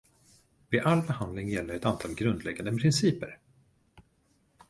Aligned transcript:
Vid 0.69 0.81
all 0.81 1.01
behandling 1.01 1.49
gäller 1.49 1.73
ett 1.73 1.85
antal 1.85 2.13
grundläggande 2.15 2.71
principer. 2.77 3.39